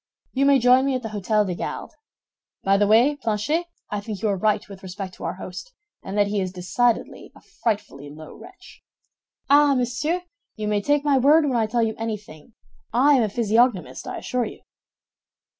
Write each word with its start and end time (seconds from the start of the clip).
You 0.33 0.47
may 0.47 0.57
join 0.57 0.85
me 0.87 0.95
at 0.95 1.03
the 1.03 1.09
Hôtel 1.09 1.45
des 1.45 1.53
Gardes. 1.53 1.93
By 2.63 2.75
the 2.75 2.87
way, 2.87 3.17
Planchet, 3.17 3.67
I 3.91 4.01
think 4.01 4.19
you 4.23 4.29
are 4.29 4.35
right 4.35 4.67
with 4.67 4.81
respect 4.81 5.13
to 5.13 5.23
our 5.25 5.35
host, 5.35 5.75
and 6.01 6.17
that 6.17 6.25
he 6.25 6.41
is 6.41 6.51
decidedly 6.51 7.31
a 7.35 7.41
frightfully 7.61 8.09
low 8.09 8.33
wretch." 8.35 8.81
"Ah, 9.47 9.75
monsieur, 9.75 10.23
you 10.55 10.67
may 10.67 10.81
take 10.81 11.05
my 11.05 11.19
word 11.19 11.43
when 11.45 11.55
I 11.55 11.67
tell 11.67 11.83
you 11.83 11.93
anything. 11.99 12.55
I 12.91 13.13
am 13.13 13.21
a 13.21 13.29
physiognomist, 13.29 14.07
I 14.07 14.17
assure 14.17 14.45
you." 14.45 14.63